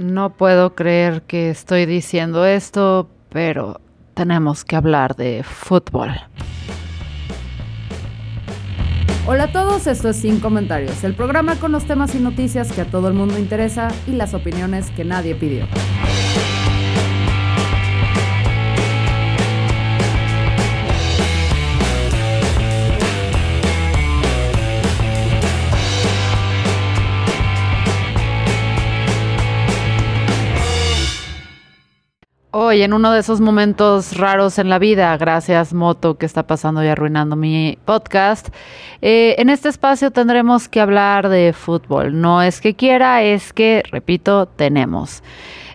[0.00, 3.82] No puedo creer que estoy diciendo esto, pero
[4.14, 6.08] tenemos que hablar de fútbol.
[9.26, 12.80] Hola a todos, esto es Sin Comentarios, el programa con los temas y noticias que
[12.80, 15.66] a todo el mundo interesa y las opiniones que nadie pidió.
[32.70, 36.84] Hoy, en uno de esos momentos raros en la vida, gracias Moto que está pasando
[36.84, 38.54] y arruinando mi podcast,
[39.02, 42.20] eh, en este espacio tendremos que hablar de fútbol.
[42.20, 45.24] No es que quiera, es que, repito, tenemos.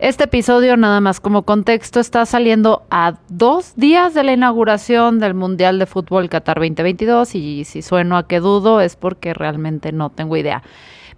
[0.00, 5.32] Este episodio, nada más como contexto, está saliendo a dos días de la inauguración del
[5.32, 10.10] Mundial de Fútbol Qatar 2022 y si sueno a que dudo es porque realmente no
[10.10, 10.62] tengo idea.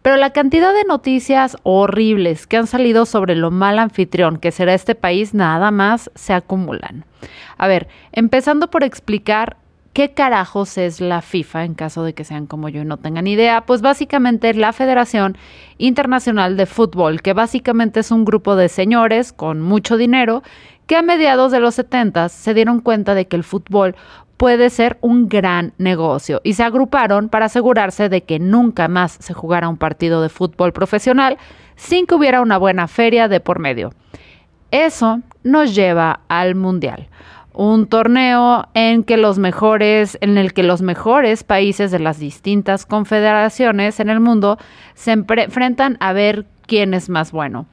[0.05, 4.75] Pero la cantidad de noticias horribles que han salido sobre lo mal anfitrión que será
[4.75, 7.07] este país nada más se acumulan.
[7.57, 9.57] A ver, empezando por explicar
[9.95, 13.29] ¿Qué carajos es la FIFA en caso de que sean como yo y no tengan
[13.29, 13.61] idea?
[13.65, 15.39] Pues básicamente la Federación
[15.79, 20.43] Internacional de Fútbol, que básicamente es un grupo de señores con mucho dinero
[20.89, 23.95] que a mediados de los 70 se dieron cuenta de que el fútbol
[24.37, 29.35] puede ser un gran negocio y se agruparon para asegurarse de que nunca más se
[29.35, 31.39] jugara un partido de fútbol profesional
[31.77, 33.93] sin que hubiera una buena feria de por medio.
[34.71, 37.09] Eso nos lleva al Mundial,
[37.53, 42.85] un torneo en que los mejores, en el que los mejores países de las distintas
[42.87, 44.59] confederaciones en el mundo
[44.95, 47.67] se enfrentan a ver quién es más bueno.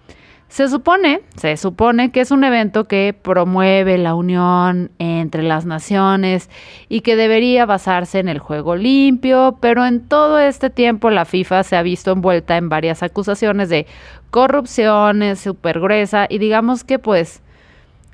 [0.51, 6.49] Se supone, se supone que es un evento que promueve la unión entre las naciones
[6.89, 11.63] y que debería basarse en el juego limpio, pero en todo este tiempo la FIFA
[11.63, 13.87] se ha visto envuelta en varias acusaciones de
[14.29, 17.41] corrupción súper gruesa y digamos que pues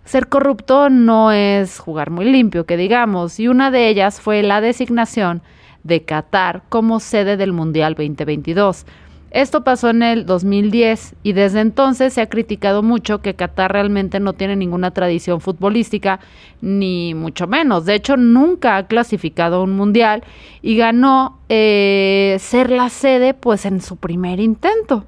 [0.06, 4.62] ser corrupto no es jugar muy limpio, que digamos, y una de ellas fue la
[4.62, 5.42] designación
[5.81, 8.86] de Qatar como sede del Mundial 2022
[9.32, 14.22] esto pasó en el 2010 y desde entonces se ha criticado mucho que Qatar realmente
[14.22, 16.22] no tiene ninguna tradición futbolística,
[16.62, 17.86] ni mucho menos.
[17.86, 20.24] De hecho, nunca ha clasificado un mundial
[20.62, 25.06] y ganó eh, ser la sede pues en su primer intento.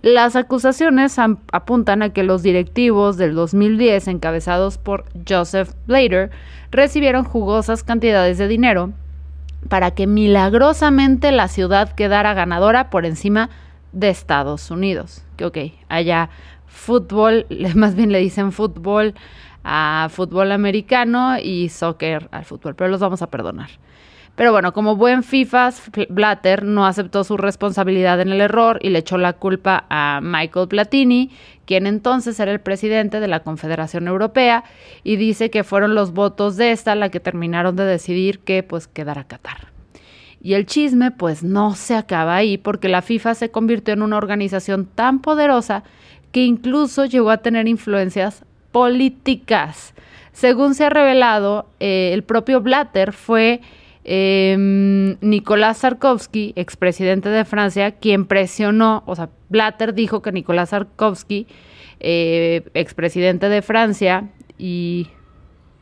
[0.00, 6.30] Las acusaciones apuntan a que los directivos del 2010, encabezados por Joseph Blader,
[6.70, 8.92] recibieron jugosas cantidades de dinero
[9.68, 13.50] para que milagrosamente la ciudad quedara ganadora por encima
[13.92, 15.22] de Estados Unidos.
[15.36, 15.58] Que ok,
[15.88, 16.30] allá
[16.66, 19.14] fútbol, más bien le dicen fútbol
[19.62, 23.70] a fútbol americano y soccer al fútbol, pero los vamos a perdonar.
[24.36, 25.70] Pero bueno, como buen FIFA,
[26.08, 30.66] Blatter no aceptó su responsabilidad en el error y le echó la culpa a Michael
[30.66, 31.30] Platini,
[31.66, 34.64] quien entonces era el presidente de la Confederación Europea,
[35.04, 38.88] y dice que fueron los votos de esta la que terminaron de decidir que pues
[38.88, 39.68] quedara Qatar.
[40.42, 44.18] Y el chisme pues no se acaba ahí porque la FIFA se convirtió en una
[44.18, 45.84] organización tan poderosa
[46.32, 49.94] que incluso llegó a tener influencias políticas.
[50.32, 53.60] Según se ha revelado, eh, el propio Blatter fue
[54.04, 61.46] eh, Nicolás Sarkovsky, expresidente de Francia, quien presionó, o sea, Blatter dijo que Nicolás Sarkovsky,
[62.00, 64.28] eh, expresidente de Francia
[64.58, 65.08] y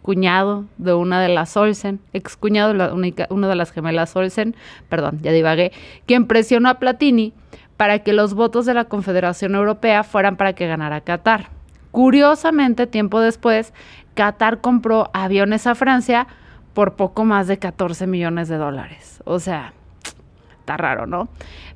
[0.03, 4.55] cuñado de una de las Olsen, ex cuñado de una de las gemelas Olsen,
[4.89, 5.73] perdón, ya divagué,
[6.07, 7.33] quien presionó a Platini
[7.77, 11.49] para que los votos de la Confederación Europea fueran para que ganara Qatar.
[11.91, 13.73] Curiosamente, tiempo después,
[14.15, 16.27] Qatar compró aviones a Francia
[16.75, 19.23] por poco más de 14 millones de dólares.
[19.25, 19.73] O sea,
[20.61, 21.29] está raro, ¿no?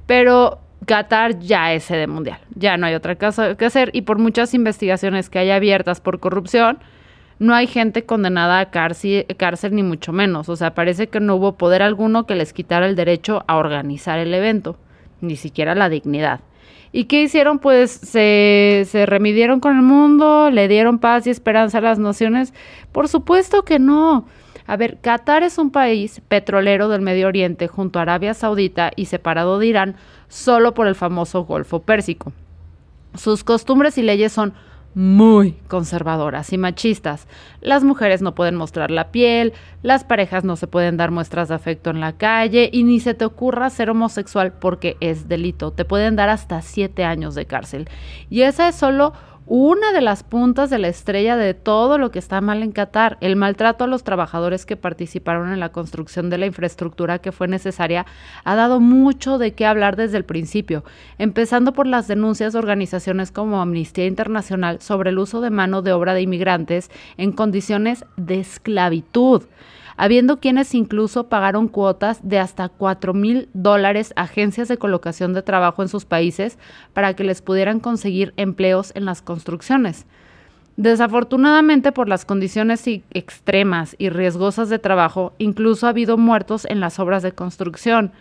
[0.07, 4.19] Pero Qatar ya es sede mundial, ya no hay otra cosa que hacer y por
[4.19, 6.79] muchas investigaciones que hay abiertas por corrupción,
[7.39, 10.49] no hay gente condenada a cárcel, cárcel, ni mucho menos.
[10.49, 14.19] O sea, parece que no hubo poder alguno que les quitara el derecho a organizar
[14.19, 14.79] el evento,
[15.21, 16.41] ni siquiera la dignidad.
[16.97, 17.59] ¿Y qué hicieron?
[17.59, 22.55] Pues se, remidieron con el mundo, le dieron paz y esperanza a las naciones.
[22.91, 24.27] Por supuesto que no.
[24.67, 29.05] A ver, Qatar es un país petrolero del Medio Oriente junto a Arabia Saudita y
[29.05, 29.97] separado de Irán
[30.29, 32.33] solo por el famoso Golfo Pérsico.
[33.15, 34.55] Sus costumbres y leyes son
[34.97, 37.29] muy conservadoras y machistas.
[37.61, 39.53] Las mujeres no pueden mostrar la piel,
[39.83, 43.13] las parejas no se pueden dar muestras de afecto en la calle y ni se
[43.13, 45.71] te ocurra ser homosexual porque es delito.
[45.71, 47.91] Te pueden dar hasta siete años de cárcel.
[48.31, 49.13] Y esa es solo
[49.49, 53.17] una de las puntas de la estrella de todo lo que está mal en Qatar.
[53.21, 57.47] El maltrato a los trabajadores que participaron en la construcción de la infraestructura que fue
[57.47, 58.07] necesaria
[58.43, 60.85] ha dado mucho de qué hablar desde el principio,
[61.19, 65.93] empezando por las denuncias de organizaciones como Amnistía Internacional sobre el uso de mano de
[65.93, 69.45] obra de inmigrantes en condiciones de esclavitud
[69.97, 75.43] habiendo quienes incluso pagaron cuotas de hasta 4 mil dólares a agencias de colocación de
[75.43, 76.59] trabajo en sus países
[76.93, 79.36] para que les pudieran conseguir empleos en las construcciones.
[80.77, 86.99] Desafortunadamente, por las condiciones extremas y riesgosas de trabajo, incluso ha habido muertos en las
[86.99, 88.13] obras de construcción.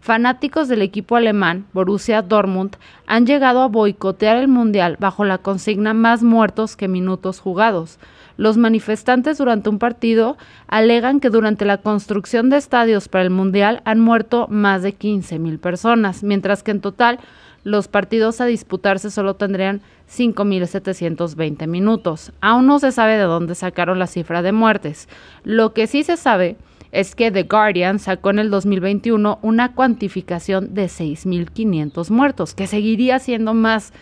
[0.00, 2.76] Fanáticos del equipo alemán, Borussia Dortmund,
[3.06, 7.98] han llegado a boicotear el Mundial bajo la consigna más muertos que minutos jugados.
[8.36, 10.36] Los manifestantes durante un partido
[10.68, 15.38] alegan que durante la construcción de estadios para el Mundial han muerto más de 15
[15.38, 17.18] mil personas, mientras que en total
[17.64, 22.32] los partidos a disputarse solo tendrían 5.720 minutos.
[22.40, 25.08] Aún no se sabe de dónde sacaron la cifra de muertes.
[25.42, 26.56] Lo que sí se sabe
[26.92, 33.18] es que The Guardian sacó en el 2021 una cuantificación de 6.500 muertos, que seguiría
[33.18, 33.92] siendo más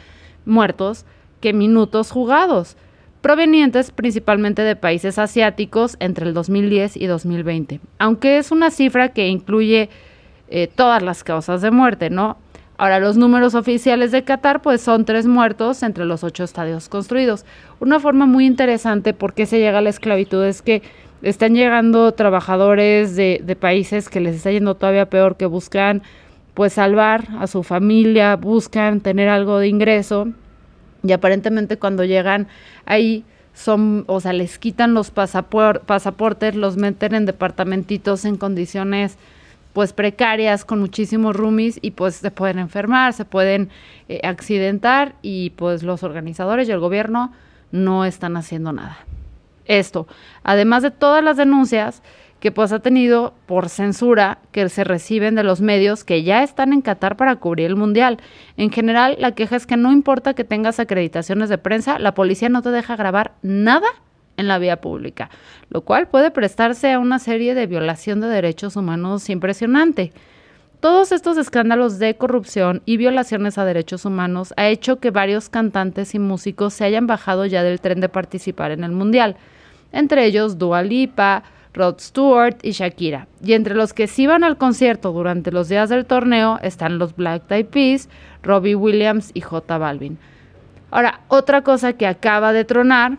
[0.45, 1.07] muertos
[1.41, 2.77] que minutos jugados,
[3.23, 9.29] provenientes principalmente de países asiáticos entre el 2010 y 2020, aunque es una cifra que
[9.29, 9.89] incluye
[10.49, 12.37] eh, todas las causas de muerte, ¿no?
[12.79, 17.45] Ahora, los números oficiales de Qatar, pues son tres muertos entre los ocho estadios construidos.
[17.81, 20.83] Una forma muy interesante por qué se llega a la esclavitud es que
[21.23, 26.03] están llegando trabajadores de, países que les está yendo todavía peor, que buscan
[26.55, 30.29] pues salvar a su familia, buscan tener algo de ingreso
[31.03, 32.49] y aparentemente cuando llegan
[32.85, 33.25] ahí
[33.55, 39.17] son, o sea, les quitan los pasaportes, los meten en departamentitos en condiciones
[39.73, 43.71] pues precarias con muchísimos roomies y pues se pueden enfermar, se pueden
[44.09, 47.33] eh, accidentar y pues los organizadores y el gobierno
[47.71, 48.99] no están haciendo nada
[49.67, 50.07] esto,
[50.43, 52.03] además de todas las denuncias
[52.41, 56.73] que pues ha tenido por censura que se reciben de los medios que ya están
[56.73, 58.19] en Qatar para cubrir el mundial.
[58.57, 62.49] En general, la queja es que no importa que tengas acreditaciones de prensa, la policía
[62.49, 63.87] no te deja grabar nada
[64.43, 65.31] en la vía pública,
[65.71, 70.13] lo cual puede prestarse a una serie de violación de derechos humanos impresionante.
[70.81, 76.15] Todos estos escándalos de corrupción y violaciones a derechos humanos ha hecho que varios cantantes
[76.15, 79.37] y músicos se hayan bajado ya del tren de participar en el Mundial,
[79.93, 83.29] entre ellos Dua Lipa, Rod Stewart y Shakira.
[83.45, 87.17] Y entre los que sí van al concierto durante los días del torneo están los
[87.17, 88.09] Black Eyed Peas,
[88.43, 90.19] Robbie Williams y J Balvin.
[90.91, 93.19] Ahora, otra cosa que acaba de tronar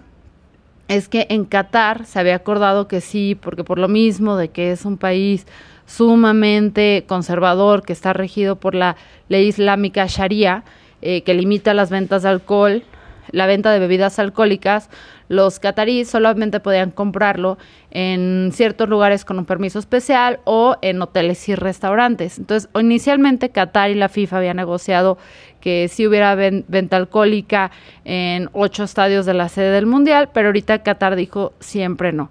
[0.87, 4.71] es que en Qatar se había acordado que sí, porque por lo mismo de que
[4.71, 5.45] es un país
[5.85, 8.95] sumamente conservador que está regido por la
[9.29, 10.63] ley islámica Sharia,
[11.01, 12.83] eh, que limita las ventas de alcohol,
[13.31, 14.89] la venta de bebidas alcohólicas,
[15.33, 17.57] los cataríes solamente podían comprarlo
[17.91, 22.37] en ciertos lugares con un permiso especial o en hoteles y restaurantes.
[22.37, 25.17] Entonces, inicialmente Qatar y la FIFA habían negociado
[25.59, 27.71] que sí hubiera venta alcohólica
[28.05, 32.29] en ocho estadios de la sede del Mundial, pero ahorita Qatar dijo siempre no.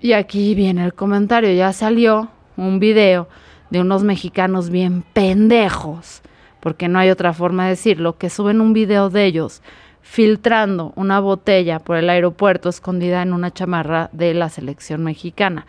[0.00, 3.28] Y aquí viene el comentario, ya salió un video
[3.70, 6.22] de unos mexicanos bien pendejos,
[6.60, 9.62] porque no hay otra forma de decirlo, que suben un video de ellos
[10.10, 15.66] filtrando una botella por el aeropuerto escondida en una chamarra de la selección mexicana.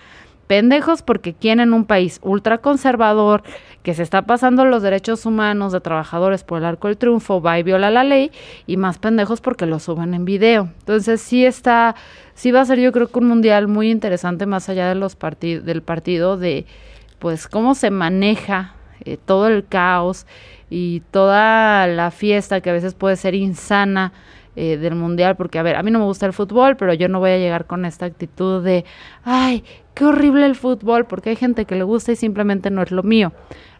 [0.48, 3.44] Pendejos porque quieren un país ultraconservador
[3.84, 7.60] que se está pasando los derechos humanos de trabajadores por el arco del triunfo, va
[7.60, 8.32] y viola la ley,
[8.66, 10.70] y más pendejos porque lo suben en video.
[10.80, 11.96] Entonces sí está,
[12.34, 15.18] sí va a ser yo creo que un mundial muy interesante más allá de los
[15.42, 16.66] del partido de
[17.20, 20.26] pues cómo se maneja eh, todo el caos
[20.70, 24.14] y toda la fiesta que a veces puede ser insana
[24.56, 27.08] eh, del mundial, porque a ver, a mí no me gusta el fútbol, pero yo
[27.08, 28.84] no voy a llegar con esta actitud de,
[29.24, 32.92] ay, qué horrible el fútbol, porque hay gente que le gusta y simplemente no es
[32.92, 33.32] lo mío.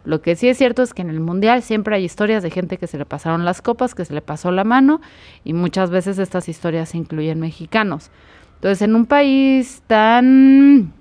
[0.04, 2.78] Lo que sí es cierto es que en el mundial siempre hay historias de gente
[2.78, 5.00] que se le pasaron las copas, que se le pasó la mano,
[5.44, 8.10] y muchas veces estas historias incluyen mexicanos.
[8.54, 10.92] Entonces, en un país tan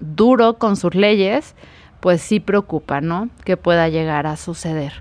[0.00, 1.54] duro con sus leyes,
[2.04, 3.30] pues sí preocupa, ¿no?
[3.46, 4.92] Que pueda llegar a suceder.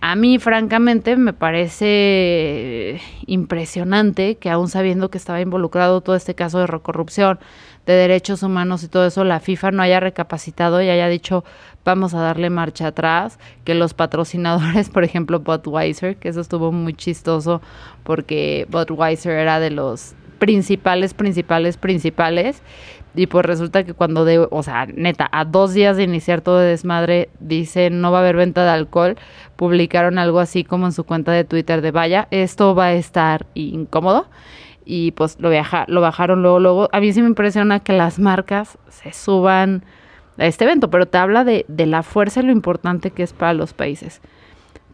[0.00, 6.60] A mí, francamente, me parece impresionante que aún sabiendo que estaba involucrado todo este caso
[6.60, 7.40] de corrupción
[7.84, 11.42] de derechos humanos y todo eso, la FIFA no haya recapacitado y haya dicho,
[11.84, 16.94] vamos a darle marcha atrás, que los patrocinadores, por ejemplo, Budweiser, que eso estuvo muy
[16.94, 17.60] chistoso
[18.04, 22.62] porque Budweiser era de los principales, principales, principales.
[23.14, 26.58] Y pues resulta que cuando, de, o sea, neta, a dos días de iniciar todo
[26.58, 29.16] de desmadre, dicen no va a haber venta de alcohol,
[29.56, 33.46] publicaron algo así como en su cuenta de Twitter de vaya, esto va a estar
[33.54, 34.26] incómodo.
[34.84, 35.50] Y pues lo,
[35.88, 36.88] lo bajaron luego, luego.
[36.92, 39.82] A mí sí me impresiona que las marcas se suban
[40.38, 43.32] a este evento, pero te habla de, de la fuerza y lo importante que es
[43.32, 44.20] para los países.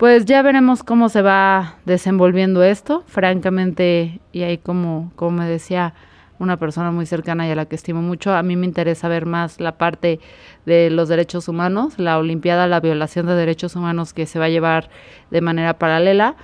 [0.03, 3.05] Pues ya veremos cómo se va desenvolviendo esto.
[3.07, 5.95] Francamente, y ahí como, como me decía
[6.41, 9.27] una persona muy cercana y a la que estimo mucho, a mí me interesa ver
[9.27, 10.19] más la parte
[10.67, 14.49] de los derechos humanos, la Olimpiada, la violación de derechos humanos que se va a
[14.49, 14.91] llevar
[15.31, 16.35] de manera paralela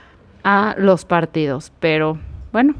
[0.45, 1.73] a los partidos.
[1.81, 2.17] Pero
[2.53, 2.77] bueno,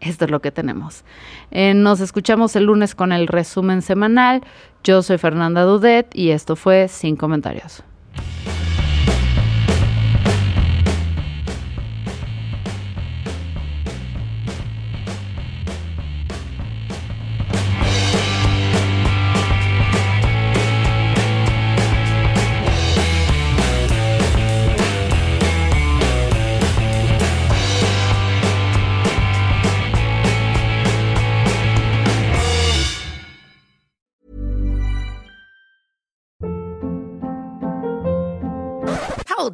[0.00, 1.04] esto es lo que tenemos.
[1.50, 4.40] Eh, nos escuchamos el lunes con el resumen semanal.
[4.84, 7.84] Yo soy Fernanda Dudet y esto fue Sin Comentarios.